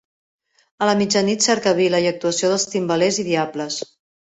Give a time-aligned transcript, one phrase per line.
[0.85, 3.81] A la mitjanit cercavila i actuació dels timbalers i diables.